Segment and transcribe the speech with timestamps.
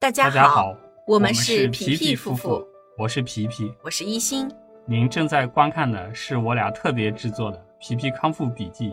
[0.00, 0.76] 大家好，
[1.08, 3.74] 我们们是皮皮皮夫夫妇，我是皮皮。
[3.82, 4.48] 我是一心。
[4.86, 8.90] 您正在观看的是我俩特别制作的《皮皮康复笔记》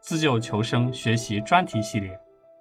[0.00, 2.18] 自救求生学习专题系列。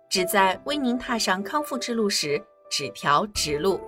[0.07, 2.39] 旨在为您踏上康复之路时
[2.69, 3.81] 指条直路。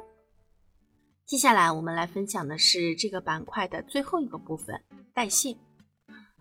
[1.23, 4.83] 接下来我们来分享的是这个板块的最后一个部分——
[5.13, 5.55] 代谢。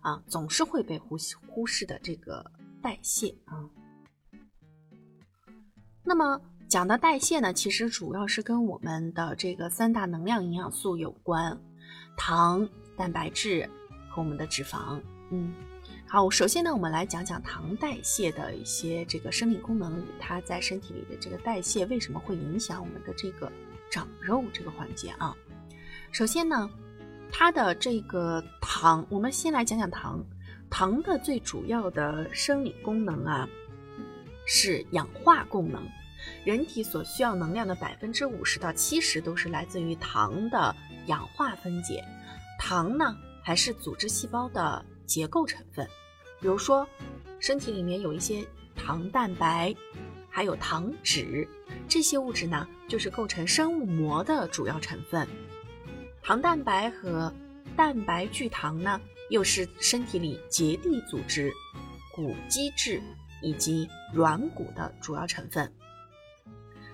[0.01, 2.43] 啊，总是会被忽视忽视的这个
[2.81, 3.69] 代谢啊。
[6.03, 6.41] 那么
[6.71, 11.59] 讲到代谢呢，其实主要是跟我们的这个三大能量营养素有关：
[12.15, 13.69] 糖、蛋白质
[14.07, 14.97] 和我们的脂肪。
[15.31, 15.53] 嗯。
[16.07, 23.51] 好，首先呢，我们来讲讲糖代谢的一些这个生理功能它在身体里的这个代谢为什么会影响我们的这个
[23.89, 25.35] 长肉这个环节啊。
[26.13, 26.69] 首先呢，
[27.29, 30.23] 它的这个糖，我们先来讲讲糖。
[30.69, 33.45] 糖的最主要的生理功能啊
[34.47, 35.85] 是氧化功能，
[36.43, 40.75] 人体所需要能量的百分之五十到七十都是来自于糖的
[41.07, 42.03] 氧化分解。
[42.59, 45.87] 糖呢还是组织细胞的结构成分。
[46.39, 46.87] 比如说，
[47.39, 48.45] 身体里面有一些
[48.75, 49.75] 糖蛋白，
[50.29, 51.47] 还有糖脂，
[51.87, 55.27] 这些物质呢，就是构成生物膜的主要成分。
[56.23, 57.33] 糖蛋白和
[57.75, 61.51] 蛋白聚糖呢，又是身体里结缔组织、
[62.15, 63.01] 骨基质
[63.41, 65.71] 以及软骨的主要成分。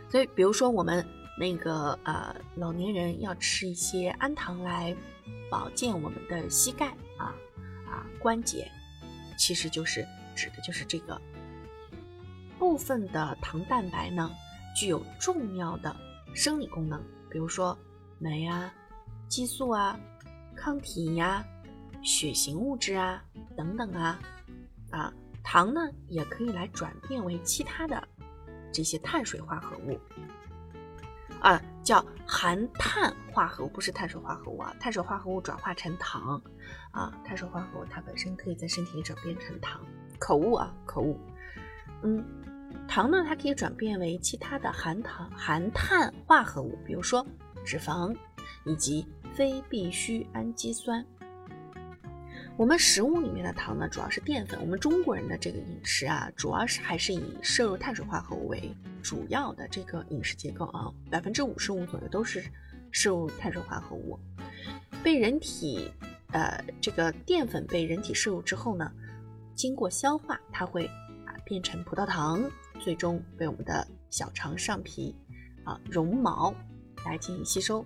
[0.10, 1.06] 所以，比如说我们
[1.40, 4.96] 那个呃老年人要吃一些氨糖来
[5.52, 7.36] 保健我们的膝盖啊
[7.86, 8.72] 啊关节。
[9.38, 10.04] 其实就是
[10.36, 11.22] 指的就是这个
[12.58, 14.32] 部分的糖蛋白呢，
[14.76, 15.96] 具有重要的
[16.34, 17.78] 生理功能，比如说
[18.18, 18.74] 酶啊、
[19.28, 20.00] 激素啊、
[20.56, 21.46] 抗体呀、
[22.02, 23.24] 血型物质啊
[23.56, 24.20] 等等啊
[24.90, 25.14] 啊，
[25.44, 28.08] 糖呢也可以来转变为其他的
[28.78, 30.00] 这些碳水化合物
[31.42, 36.40] 啊，叫含碳化合物，不是碳水化合物啊，碳水化合物转化成糖。
[36.92, 39.82] 啊，碳水化合物它本身可以在身体里转变成糖，
[40.20, 41.20] 口误啊，口误。
[42.04, 42.24] 嗯，
[42.88, 47.26] 糖呢，它可以转变为其他的含糖、含碳化合物，比如说
[47.66, 48.16] 脂肪
[48.64, 51.04] 以及非必需氨基酸。
[52.58, 54.60] 我们食物里面的糖呢，主要是淀粉。
[54.60, 62.44] 我们中国人的这个饮食啊，主要是还是以摄入碳水化合物为主要的这个饮食结构啊，百分之五十五左右都是
[62.92, 64.20] 摄入碳水化合物，
[65.04, 65.92] 被人体。
[66.34, 68.92] 呃，这个淀粉被人体摄入之后呢，
[69.56, 70.86] 经过消化，它会
[71.26, 72.44] 啊变成葡萄糖，
[72.82, 75.16] 最终被我们的小肠上皮
[75.64, 76.54] 啊绒毛
[77.06, 77.86] 来进行吸收，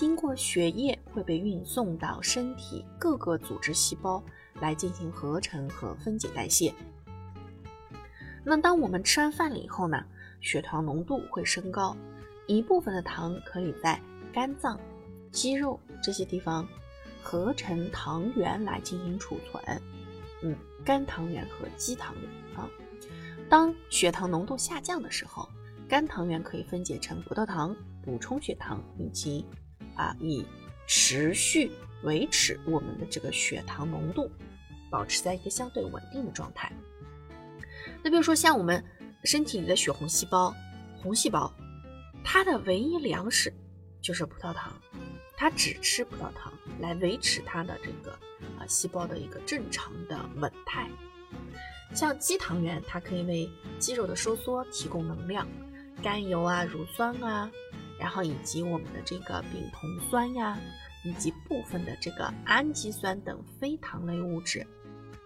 [0.00, 4.24] 经过血液会被运送到身体各个组织细胞
[4.58, 6.72] 来进行合成和分解代谢。
[8.42, 10.02] 那当我们吃完饭了以后呢，
[10.40, 11.94] 血糖浓度会升高，
[12.46, 14.00] 一部分的糖可以在
[14.32, 14.80] 肝脏、
[15.30, 16.66] 肌肉这些地方。
[17.22, 19.82] 合成糖原来进行储存，
[20.42, 22.66] 嗯，肝糖原和肌糖原啊。
[23.50, 25.46] 当血糖浓度下降的时候，
[25.86, 29.44] 肝糖原可以分解成葡萄糖，补充血糖，以及
[29.94, 30.44] 啊，以
[30.86, 31.70] 持续
[32.02, 34.30] 维持我们的这个血糖浓度，
[34.90, 36.72] 保持在一个相对稳定的状态。
[38.02, 38.82] 那比如说像我们
[39.24, 40.54] 身体里的血红细胞、
[41.02, 41.52] 红细胞，
[42.24, 43.52] 它的唯一粮食
[44.00, 44.72] 就是葡萄糖。
[45.36, 48.12] 它只吃葡萄糖来维持它的这个
[48.58, 50.86] 啊细胞的一个正常的稳态。
[51.94, 55.48] 像肌糖原，它可以为肌肉的收缩提供能量，
[56.02, 57.50] 甘油啊、乳酸啊，
[58.00, 60.58] 然后以及我们的这个丙酮酸呀，
[61.04, 64.66] 以及部分的这个氨基酸等非糖类物质，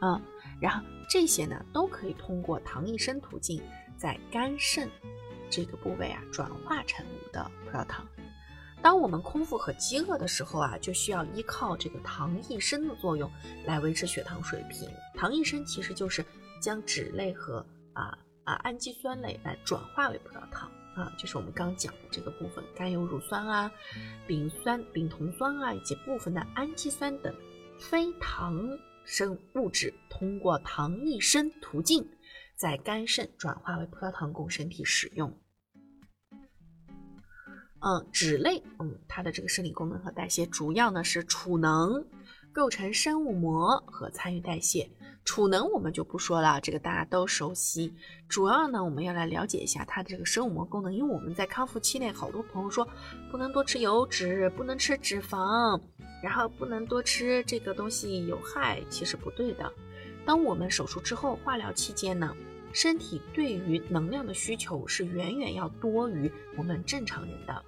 [0.01, 0.21] 嗯，
[0.61, 3.63] 然后这些呢都可以通过糖异生途径
[3.97, 4.91] 在肝肾
[5.49, 8.05] 这个部位啊转化成我们的葡萄糖。
[8.83, 13.31] 当我们空腹和饥饿的时候啊，就需要依靠这个糖异生的作用
[13.65, 14.91] 来维持血糖水平。
[15.15, 16.23] 糖异生其实就是
[16.61, 17.65] 将脂类和
[17.95, 23.71] 啊啊氨基酸类来转化为葡萄糖啊，就是我们刚讲的这个部分，甘油乳酸啊、
[24.27, 27.35] 丙酸、丙酮酸啊，以及部分的氨基酸等
[27.79, 28.57] 非糖
[29.05, 32.09] 生物质，通过糖异生途径
[32.57, 35.37] 在肝肾转化为葡萄糖供身体使用。
[37.81, 42.07] 嗯，脂类，嗯，它的这个生理功能和代谢主要呢是储能，
[42.53, 44.89] 构成生物膜和参与代谢。
[45.25, 47.95] 储能我们就不说了，这个大家都熟悉。
[48.29, 52.87] 主要呢，我们要来了解一下它的这个生物膜功能，因为我们在康复期内，好多朋友说
[53.31, 55.81] 不能多吃油脂，不能吃脂肪，
[56.23, 59.73] 然后不能多吃这个东西有害，其实不对的。
[60.27, 62.37] 当我们手术之后，化疗期间呢，
[62.73, 67.65] 身体对于能量的需求是远远要多于我们正常人的。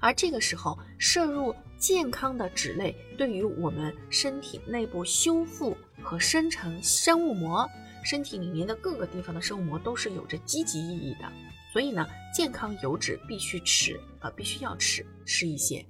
[0.00, 5.76] 而这个时候摄入健康的脂类，对于我们身体内部修复
[6.08, 7.68] 和生成生物膜，
[8.02, 11.30] 身体里面的各个地方的生物膜都是有着积极意义的。
[11.70, 15.84] 所以呢，健康油脂必须吃啊，必须要吃吃一些。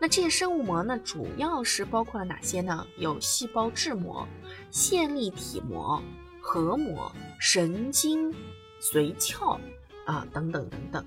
[0.00, 2.86] 那这些生物膜呢，主要是包括了哪些呢？
[2.96, 4.26] 有细胞质膜、
[4.70, 6.02] 线粒体膜、
[6.40, 8.32] 核膜、神经
[8.80, 9.60] 髓鞘
[10.06, 11.06] 啊等等等等。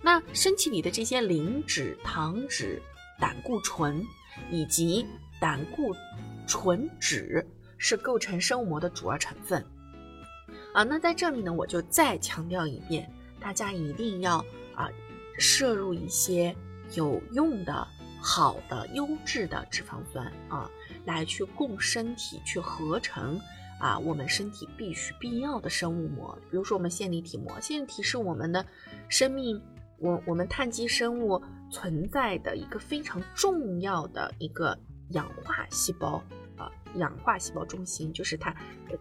[0.00, 2.80] 那身体里的这些磷脂、糖脂、
[3.18, 4.06] 胆固醇
[4.52, 5.04] 以及
[5.40, 5.92] 胆固
[6.46, 7.44] 醇酯
[7.82, 9.60] 是构成生物膜的主要成分
[10.72, 10.84] 啊。
[10.84, 14.38] 那在这里呢，我就再强调一遍，大家一定要
[14.76, 14.88] 啊
[15.36, 16.54] 摄入一些
[16.94, 17.84] 有用的、
[18.20, 20.70] 好的、优质的脂肪酸啊，
[21.04, 23.40] 来去供身体去合成
[23.80, 26.38] 啊我们身体必须必要的生物膜。
[26.52, 28.64] 比如说我们线粒体膜，线粒体是我们的
[29.08, 29.60] 生命。
[29.98, 31.40] 我我们碳基生物
[31.70, 34.76] 存在的一个非常重要的一个
[35.10, 36.20] 氧化细胞，
[36.96, 38.54] 氧化细胞中心就是它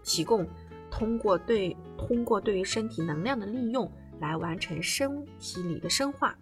[0.03, 0.47] 提供
[0.89, 6.37] 通过对通过对于身体能量的利用来完成身体里的生化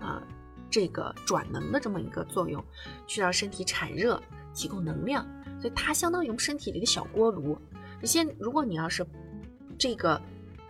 [0.00, 0.22] 啊
[0.70, 2.62] 这个转能的这么一个作用，
[3.06, 5.26] 去让身体产热提供能量，
[5.58, 7.58] 所以它相当于我们身体里的小锅炉。
[8.02, 9.06] 你先，如果你要是
[9.78, 10.20] 这个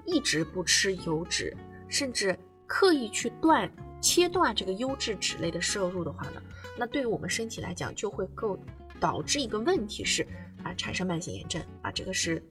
[0.05, 1.57] 一直不吃油脂，
[1.89, 3.69] 甚至刻意去断
[4.01, 6.41] 切断这个优质脂类的摄入的话呢，
[6.79, 8.57] 那对于我们身体来讲就会够
[9.01, 10.27] 导致一个问题是
[10.63, 12.43] 啊产生慢性炎症啊，这个是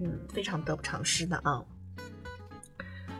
[0.00, 1.64] 嗯非常得不偿失的啊。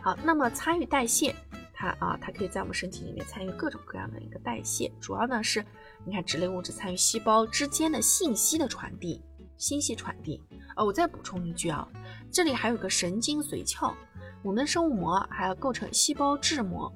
[0.01, 1.35] 好，那么参与代谢，
[1.73, 5.65] 它啊它可以在我们身体里面参与各种各样的一个代谢，主要呢是
[6.05, 9.21] 你看脂类物质参与细胞之间的信息的传递，
[9.57, 10.41] 信息传递。
[10.75, 11.87] 哦，我再补充一句啊，
[12.31, 13.95] 这里还有个神经髓鞘。
[14.43, 16.93] 我们的生物膜还要构成细胞质膜，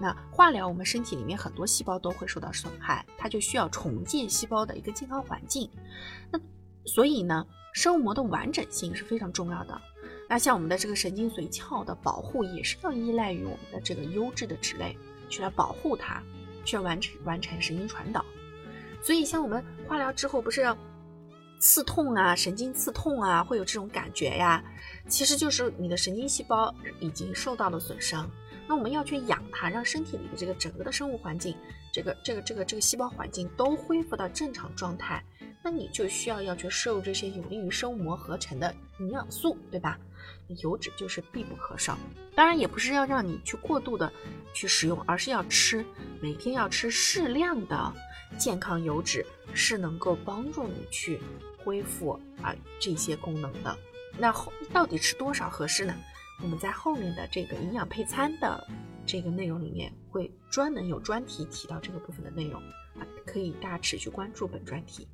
[0.00, 5.68] 那化疗我们身体里面很多细胞都会受到损害，它就需要重建细胞的一个健康环境。
[6.30, 6.40] 那
[6.84, 9.80] 所以呢，生物膜的完整性是非常重要的。
[10.28, 14.96] 那像我们的这个神经髓鞘的保护，也是要依赖于我们的这个优质的脂类
[15.28, 16.22] 去来保护它，
[16.64, 18.24] 去完成完成神经传导。
[19.02, 20.76] 所以像我们化疗之后，不是
[21.58, 24.62] 刺痛啊，神经刺痛啊，会有这种感觉呀。
[25.08, 28.30] 其实就是你的神经细胞已经受到了损伤，
[28.68, 31.56] 那我们要去养它，让身体里的这个整个的生物环境，
[31.90, 35.24] 这个这个这个这个细胞环境都恢复到正常状态，
[35.64, 39.98] 那你就需要要去摄入这些有利于生物膜合成的营养素，对吧？
[40.62, 41.98] 油脂就是必不可少。
[42.34, 44.12] 当然也不是要让你去过度的
[44.52, 45.84] 去使用，而是要吃，
[46.20, 47.92] 每天要吃适量的
[48.38, 49.24] 健康油脂，
[49.54, 51.20] 是能够帮助你去
[51.64, 53.76] 恢复啊这些功能的。
[54.18, 55.94] 那后到底吃多少合适呢？
[56.42, 58.66] 我们在后面的这个营养配餐的
[59.04, 62.60] 这个内容里面会专门有专题提到这个部分的内容
[62.98, 65.06] 啊，可以大家持续关注本专题。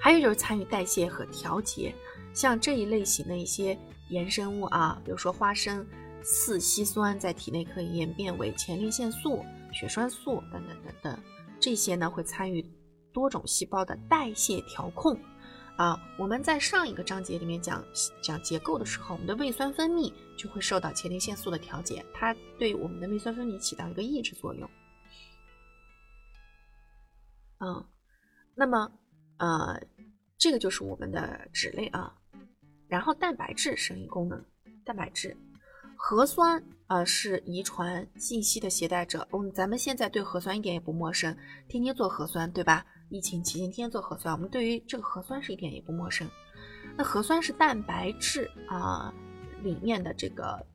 [0.00, 1.94] 还有就是参与代谢和调节，
[2.32, 3.78] 像这一类型的一些
[4.10, 5.86] 衍生物啊，比如说花生
[6.22, 11.18] 四烯酸在体内可以演变为前列腺素、血栓素等等等等，
[11.60, 12.64] 这些呢会参与
[13.12, 15.18] 多种细胞的代谢调控。
[15.76, 17.84] 啊，我们在上一个章节里面讲
[18.22, 24.70] 讲结构的时候，我们的胃酸分泌就会受到前列腺素的调节，它对我们的胃酸分泌起到一个抑制作用。
[27.58, 27.84] 嗯，
[28.54, 28.88] 那么
[29.38, 29.80] 呃，
[30.38, 32.14] 这个就是我们的脂类啊。
[32.86, 34.44] 然后蛋白质生理功能，
[34.84, 35.36] 蛋白质，
[35.96, 39.26] 核酸啊是遗传信息的携带者。
[39.32, 42.86] 嗯，咱们现在对核酸一点也不陌生，天天做核酸，对吧？
[43.14, 46.28] 疫情期间天天做核酸，我们对于这个核酸是一点也不陌生。
[46.96, 49.14] 那核酸是蛋白质啊
[49.62, 50.66] 里面的这个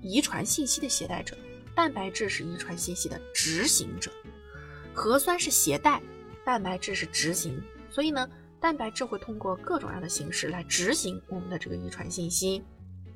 [0.00, 1.36] 遗传信息的携带者，
[1.74, 4.08] 蛋白质是遗传信息的执行者，
[4.94, 6.00] 核酸是携带，
[6.44, 7.60] 蛋白质是执行。
[7.90, 8.30] 所以呢，
[8.60, 12.62] 蛋白质会通过各种各样的形式来执行我们的这个遗传信息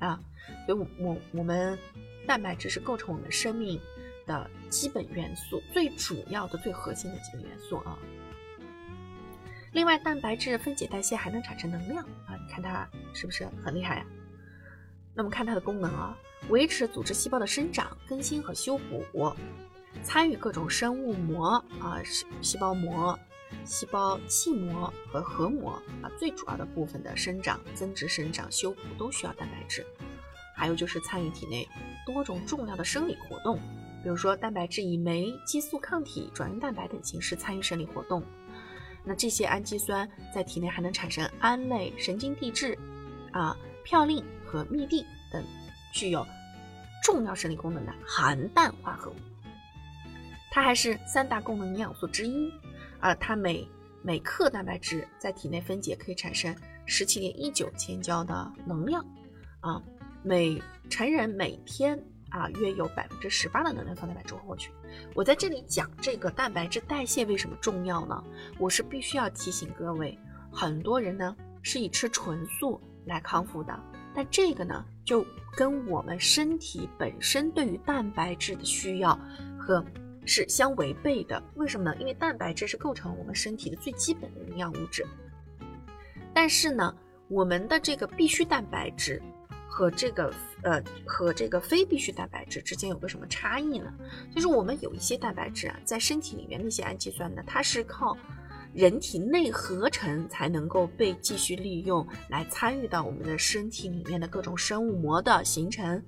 [0.01, 0.21] 啊。
[0.67, 1.79] 所以，我我我们
[2.27, 3.81] 蛋白质是构成我们生命
[4.27, 7.97] 的基本元素，最主要的、最核心的几个元素啊。
[9.75, 12.39] 另外，蛋白质分解代谢还能产生能量啊！
[12.41, 14.07] 你看它是不是很厉害呀？
[15.13, 16.17] 那么看它的功能啊，
[16.49, 19.35] 维持组织细胞的生长、更新和修补，
[20.01, 22.01] 参与各种生物膜啊，
[22.41, 23.19] 细胞膜、
[23.65, 29.85] 细胞器膜和核膜啊，最主要的部分的生长、增殖、生长、修补都需要蛋白质。
[30.55, 31.69] 还有就是参与体内
[32.07, 33.59] 多种重要的生理活动，
[34.05, 38.23] 比如说蛋白质以酶、激素、抗体、转运蛋白等形式参与生理活动。
[39.05, 42.79] 那这些氨基酸在体内还能产生胺类、神经递质
[43.33, 45.45] 啊嘌呤和嘧啶等
[45.93, 46.27] 具有
[47.03, 49.15] 重要生理功能的含氮化合物。
[50.51, 52.51] 它还是三大功能营养素之一，
[53.01, 53.69] 啊，它每
[54.03, 56.55] 每克蛋白质在体内分解可以产生
[56.87, 59.05] 十七点一九千焦的能量，
[59.61, 59.83] 啊，
[60.23, 62.03] 每成人每天
[62.39, 64.71] 啊约有百分之十八的能量从蛋白质获取。
[65.15, 68.23] 我在这里讲这个蛋白质代谢为什么重要呢？
[68.59, 70.19] 我是必须要提醒各位，
[70.53, 73.79] 很多人呢是以吃纯素来康复的，
[74.15, 75.25] 但这个呢就
[75.57, 79.19] 跟我们身体本身对于蛋白质的需要
[79.59, 79.85] 和。
[80.27, 81.95] 是相违背的，为什么呢？
[82.01, 85.07] 因为蛋白质是构成我们身体的最基本的营养物质。
[86.33, 86.97] 但是呢，
[87.29, 89.21] 我们的这个必需蛋白质
[89.75, 93.93] 和这个呃和这个非必需蛋白质之间有个什么差异呢？
[94.33, 98.17] 就是我们有一些蛋白质啊，在身体里面那些氨基酸呢，它是靠
[98.73, 106.01] 人体内合成才能够被继续利用，来参与到我们的身体里面的各种生物膜的形成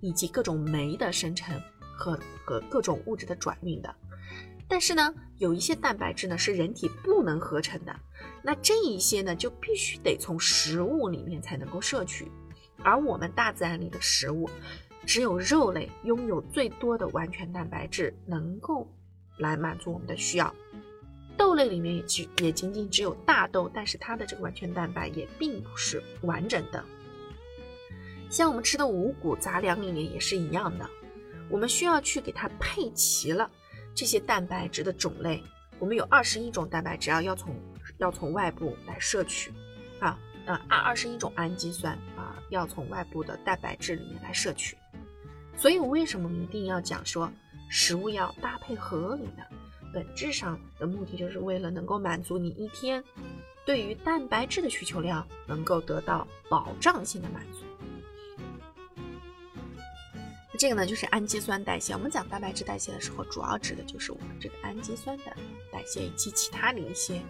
[0.00, 1.58] 以及各种酶的生成。
[1.96, 3.94] 和和各种物质的转运的，
[4.68, 7.96] 但是呢，有一些蛋白质呢是人体不能合成的，
[8.42, 12.28] 那这一些呢就必须得从食物里面才能够摄取，
[12.84, 14.48] 而我们大自然里的食物，
[15.04, 18.86] 只有肉类拥有最多的完全蛋白质，能够
[19.38, 20.54] 来满足我们的需要。
[21.36, 26.84] 豆类里面也只也仅仅只有大豆，但是它的这个完全蛋白也并不是完整的。
[28.30, 30.88] 像我们吃的五谷杂粮里面也是一样的。
[31.50, 33.50] 我们需要去给它配齐了
[33.94, 35.42] 这些蛋白质的种类。
[35.78, 37.54] 我们有二十一种蛋白质啊，要从
[37.98, 39.52] 要从外部来摄取
[40.46, 44.76] 啊，呃，二二十一种氨基酸啊，要从外部的蛋白质里面来摄取。
[45.56, 47.30] 所以，我为什么一定要讲说
[47.70, 49.44] 食物要搭配合理呢？
[49.92, 53.02] 本质上的目的就是为了能够满足你一天
[53.64, 57.60] 对于蛋白质的需求量能够得到保障性的满足。
[60.58, 61.92] 这个呢，就是氨基酸代谢。
[61.92, 65.36] 我们讲蛋白质代谢的时候，主要指的就是我们这个氨基酸的
[65.70, 67.22] 代谢以及其他的一些，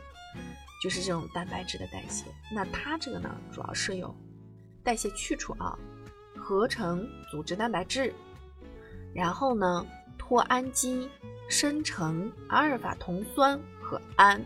[0.85, 2.26] 就是这种蛋白质的代谢。
[2.53, 4.14] 那它这个呢，主要是有
[4.83, 5.79] 代谢去除啊，
[6.37, 8.12] 合成组织蛋白质，
[9.14, 9.87] 然后呢
[10.19, 11.09] 脱氨基，
[11.49, 14.45] 生成阿尔法酮酸和氨，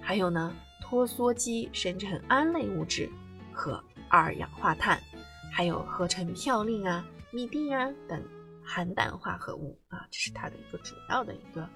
[0.00, 3.08] 还有呢脱羧基，生成胺类物质
[3.52, 5.00] 和二氧化碳，
[5.52, 7.06] 还有合成嘌呤啊。
[7.32, 8.20] 嘧啶啊等
[8.64, 11.68] 含氮化合物啊，这是它的一个主要的一个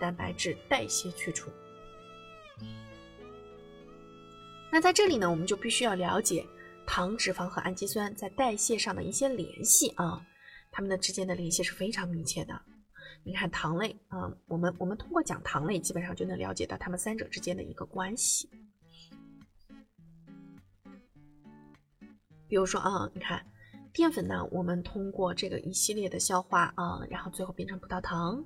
[0.00, 1.48] 蛋白质代谢去除。
[4.72, 6.46] 那在这里呢，我们就必须要了解
[6.86, 10.24] 糖、脂肪和氨基酸在代谢上的一些联系啊，
[10.70, 12.60] 它们的之间的联系是非常密切的。
[13.24, 18.48] 你看糖类啊，我们我们通过讲糖类，基本上就能了解到它们三者之间的一个关系。
[22.48, 23.44] 比如说啊，你看。
[23.92, 28.40] 淀粉呢，我们通过这个一系列的消化啊，然后最后变成葡萄糖，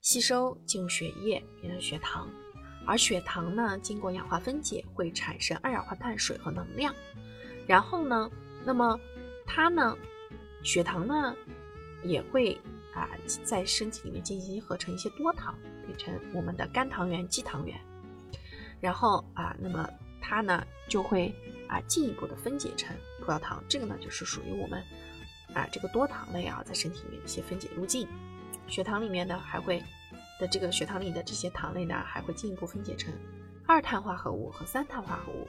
[0.00, 2.30] 吸收进入血液变成血糖，
[2.86, 6.94] 而血糖呢，经过氧化分解会产生二氧化碳水和能量，
[7.66, 8.30] 然后呢，
[8.64, 8.98] 那么
[9.44, 9.96] 它呢，
[10.62, 11.34] 血糖呢
[12.04, 12.58] 也会
[12.94, 13.08] 啊
[13.44, 17.76] 在身体里面进行合成一些多糖，变成我们的肝糖原、肌糖原，
[18.80, 19.88] 然后啊，那么
[20.20, 21.34] 它呢就会。
[21.68, 24.80] 啊，进一步的分解成葡萄糖，这个呢就是属于我们
[25.52, 28.06] 啊这个多糖类啊在身体里面一些分解路径。
[28.68, 29.82] 血糖里面呢还会
[30.40, 33.12] 的这个血糖里的这些糖类呢还会进一步分解成
[33.66, 35.48] 二碳化合物和三碳化合物。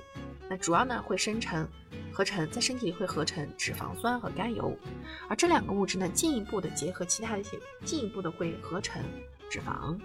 [0.49, 1.67] 那主要呢会生成
[2.11, 4.75] 合成在身体里会合成脂肪酸和甘油，
[5.29, 9.03] 而这两个物质呢进一步的结合其他的一些进一步的会合成
[9.49, 9.99] 脂肪。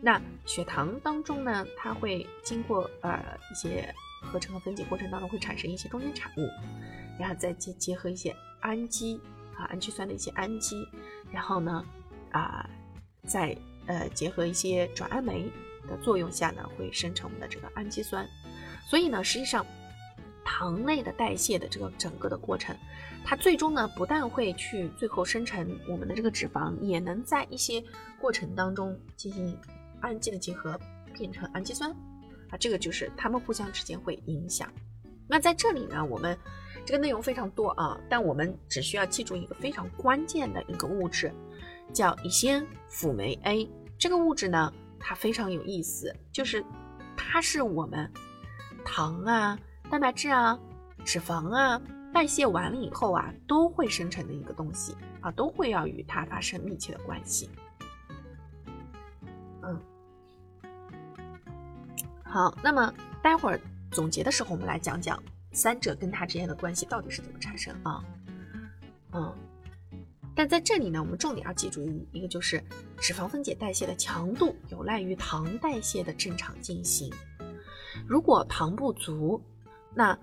[0.00, 3.94] 那血糖当中呢它会经过呃一些。
[4.22, 6.46] 合成和分解过程当中会产生一些中间产物，
[7.18, 9.18] 然后再结结合一些氨基
[9.56, 10.86] 啊氨基酸的一些氨基，
[11.32, 11.82] 然后呢
[12.30, 12.68] 啊
[13.26, 13.56] 在
[13.86, 15.50] 呃结合一些转氨酶
[15.88, 18.28] 的作用下呢，会生成我们的这个氨基酸。
[18.88, 19.64] 所以呢，实际上
[20.44, 22.76] 糖类的代谢的这个整个的过程，
[23.24, 27.82] 它最终呢不但会去最后生成我们的这个脂肪，也能在一些
[28.20, 29.56] 过程当中进行
[30.00, 30.78] 氨基的结合，
[31.12, 31.90] 变成氨基酸。
[32.50, 34.68] 啊，这个就是它们互相之间会影响。
[35.28, 36.36] 那在这里呢，我们
[36.84, 41.32] 这个内容非常多啊，但我们只需要记住一个非常关键的一个物质，
[41.92, 43.70] 叫乙酰辅酶 A。
[43.98, 46.64] 这个物质呢，它非常有意思，就是
[47.16, 48.10] 它是我们
[48.84, 49.58] 糖啊、
[49.90, 50.58] 蛋白质啊、
[51.04, 51.80] 脂肪啊
[52.12, 57.50] 代谢完了以后啊，都会生成的一个东西啊，都会要与它发生密切的关系。
[59.62, 59.80] 嗯。
[62.24, 62.92] 好，那么
[63.22, 68.02] 待会儿总结的时候，我们来讲讲三者跟它之间的关系到底是怎么产生啊？
[69.12, 69.34] 嗯，
[70.40, 72.64] 但在这里呢，我们重点要记住一一个就是
[72.96, 77.12] 脂肪分解代谢的强度有赖于糖代谢的正常进行。
[78.08, 79.38] 如果糖不足，
[79.94, 80.18] 那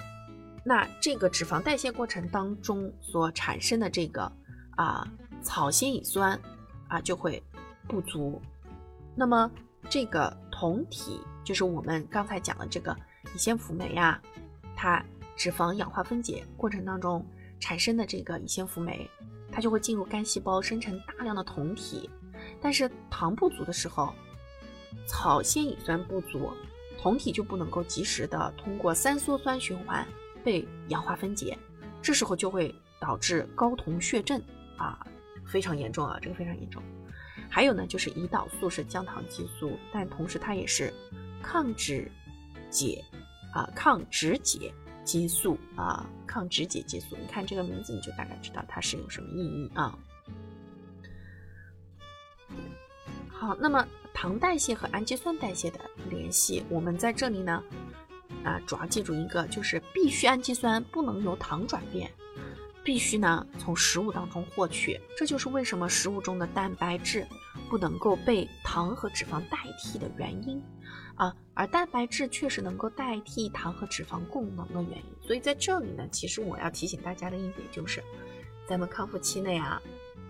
[0.64, 4.24] 那这个脂肪代谢过程当中所产生的这个
[4.72, 5.08] 啊
[5.44, 6.42] 草酰乙酸
[6.88, 7.44] 啊就会
[7.88, 8.42] 不足。
[9.16, 9.52] 那么
[9.88, 12.98] 这个酮体就是我们刚才讲的这个
[13.36, 14.20] 乙酰辅酶啊，
[14.76, 15.06] 它
[15.36, 17.24] 脂肪氧化分解过程当中
[17.60, 19.08] 产生的这个乙酰辅酶，
[19.58, 22.08] 它就会进入肝细胞生成大量的酮体。
[22.62, 24.14] 但是糖不足的时候，
[25.08, 26.52] 草酰乙酸不足。
[27.02, 30.08] 酮体就不能够及时的通过三羧酸循环
[30.44, 31.58] 被氧化分解，
[32.04, 34.40] 这时候就会导致高酮血症
[34.78, 35.04] 啊，
[35.48, 36.84] 非常严重啊，这个非常严重。
[37.50, 40.94] 还有呢，就是胰岛素是降糖激素，但同时它也是
[41.42, 42.12] 抗脂
[42.70, 43.04] 解
[43.56, 44.72] 啊抗脂解
[45.08, 47.18] 激素啊抗脂解激素。
[47.20, 49.98] 你看这个名字你就大概知道它是有什么意义啊。
[53.30, 53.88] 好，那么。
[54.20, 57.64] 糖代谢和氨基酸代谢的联系，我们在这里呢，
[58.44, 62.12] 啊，主要记住一个，就是必须氨基酸不能由糖转变，
[62.84, 65.00] 必须呢从食物当中获取。
[65.16, 67.28] 这就是为什么食物中的蛋白质
[67.70, 70.60] 不能够被糖和脂肪代替的原因
[71.18, 71.36] 啊。
[71.54, 75.06] 而蛋白质确实能够代替糖和脂肪供能的原因。
[75.22, 78.02] 所以在这里呢，其实我要提醒大家的一点就是，
[78.66, 79.82] 咱们康复期内啊，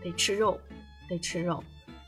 [0.01, 0.59] 得吃肉，
[1.07, 1.63] 得吃肉。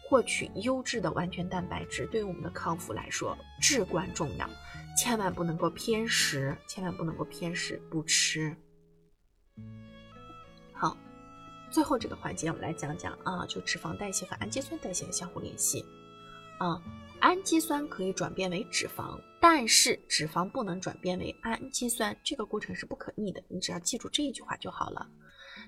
[0.07, 4.49] 获取优质的完全蛋白质对于我们的康复来说至关重要，
[4.97, 8.55] 千万不能够偏食，千万不能够偏食不吃。
[10.73, 10.97] 好，
[11.69, 15.85] 最后这个环节我们来讲讲啊，就脂肪代谢和氨基酸代谢的相互联系。
[16.57, 16.81] 啊，
[17.21, 23.43] 氨基酸可以转变为脂肪，但是脂肪不能转变为氨基酸，这个过程是不可逆的。
[23.49, 25.07] 你只要记住这一句话就好了。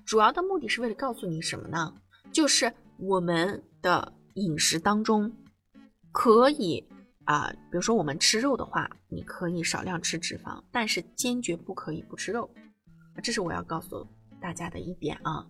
[0.04, 1.94] 主要的目的是为了告诉你什么呢？
[2.32, 4.12] 就是我们的。
[4.36, 5.30] 饮食当中
[6.10, 6.82] 可以
[7.26, 12.50] 啊，比如说我们吃肉的话，你可以少量吃脂肪，但是坚决不可以不吃肉。
[13.22, 14.08] 这是我要告诉
[14.40, 15.46] 大家的一点啊。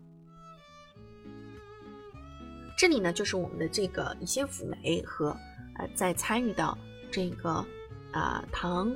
[2.76, 5.36] 这里呢，就是我们的这个乙酰辅酶和
[5.94, 6.76] 在参与到
[7.10, 7.64] 这个
[8.12, 8.90] 啊糖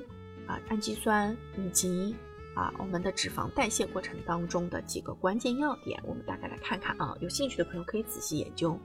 [0.46, 2.14] 啊氨基酸以及
[2.54, 7.16] 啊我们的脂肪代谢过程当中的几个关键要点，我们大概来看看啊。
[7.20, 8.78] 有兴趣的朋友可以仔细研究。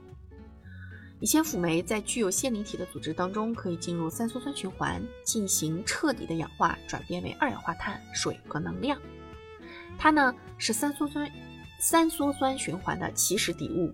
[1.20, 9.00] 乙酰辅酶在具有线粒体的组织当中，可以进入三羧酸循环，进行彻底的氧化，转变为二氧化碳、水和能量。
[9.96, 11.30] 它呢是三羧酸
[11.78, 13.92] 三羧酸循环的起始底物。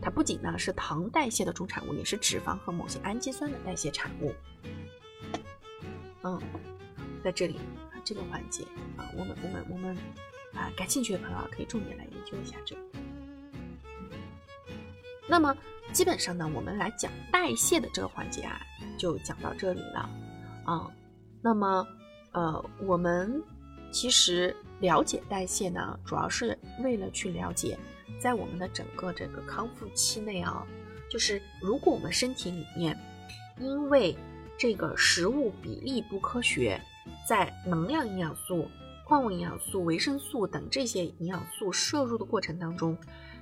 [0.00, 4.34] 它不仅呢是糖代谢的主产物，也是脂肪和某些氨基酸的代谢产物。
[6.22, 6.40] 嗯，
[7.22, 7.58] 在这里
[8.04, 8.64] 这个环节
[8.96, 9.96] 啊，我们我们我们
[10.54, 12.80] 啊，感兴趣的朋友可以重点来研究一下这个。
[15.28, 15.56] 那么。
[15.92, 18.60] 基本上呢，我们来讲代谢的这个环节啊，
[18.98, 20.10] 就讲到这里了
[20.64, 20.90] 啊。
[21.40, 21.86] 那么，
[22.32, 23.40] 呃，我们
[23.92, 27.78] 其实了解代谢呢，主要是为了去了解，
[28.20, 30.66] 在我们的整个这个康复期内啊，
[31.10, 32.98] 就是如果我们身体里面
[33.58, 34.16] 因为
[34.58, 36.80] 这个食物比例不科学，
[37.28, 38.68] 在能量营养素、
[39.04, 42.96] 矿物营养素、维生素等这些营养素摄入的过程当中，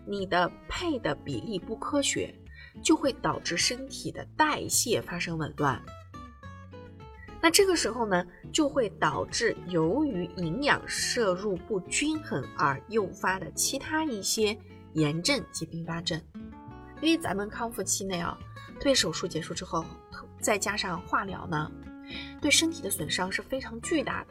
[0.07, 2.35] 你的配的比例不科学，
[2.83, 5.81] 就会导致身体的代谢发生紊乱。
[7.45, 14.59] 那这个时候呢，就会导致由于营养摄入不均衡而诱发的其他一些
[14.95, 16.19] 炎症及并发症。
[17.03, 18.39] 因为咱们康复期内啊，
[18.81, 19.85] 对手术结束之后，
[20.41, 21.71] 再加上化疗呢，
[22.41, 24.31] 对身体的损伤是非常巨大的。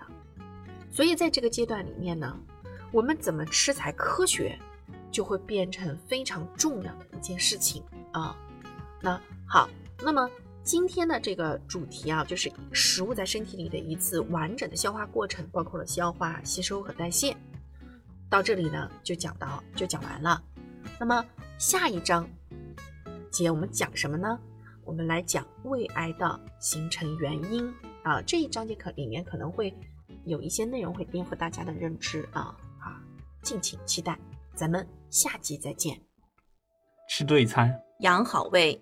[0.89, 2.35] 所以在这个阶段里面呢，
[2.91, 4.57] 我们怎么吃才科学？
[5.11, 8.35] 就会变成非常重要的一件事情啊。
[8.99, 9.69] 那好，
[10.01, 10.27] 那么
[10.63, 17.35] 今天的这个主题啊，就是食物在身体里的一次完整的消化过程，包括了消化、吸收和代谢。
[18.29, 20.41] 到这里呢，就讲到就讲完了。
[20.97, 21.23] 那么
[21.57, 22.27] 下一章
[23.29, 24.39] 节我们讲什么呢？
[24.85, 27.71] 我们来讲胃癌的形成原因
[28.03, 28.21] 啊。
[28.21, 29.73] 这一章节可里面可能会
[30.23, 33.03] 有一些内容会颠覆大家的认知啊啊，
[33.41, 34.17] 敬请期待。
[34.55, 36.01] 咱们下集再见。
[37.09, 38.81] 吃对餐，养好胃。